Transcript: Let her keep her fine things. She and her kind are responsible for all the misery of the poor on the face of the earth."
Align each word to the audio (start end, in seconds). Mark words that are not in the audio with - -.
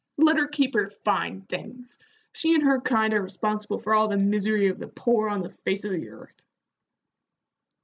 Let 0.17 0.37
her 0.37 0.47
keep 0.47 0.73
her 0.73 0.89
fine 1.05 1.41
things. 1.41 1.99
She 2.33 2.55
and 2.55 2.63
her 2.63 2.81
kind 2.81 3.13
are 3.13 3.21
responsible 3.21 3.77
for 3.77 3.93
all 3.93 4.07
the 4.07 4.17
misery 4.17 4.69
of 4.69 4.79
the 4.79 4.87
poor 4.87 5.29
on 5.29 5.41
the 5.41 5.51
face 5.51 5.83
of 5.83 5.91
the 5.91 6.09
earth." 6.09 6.41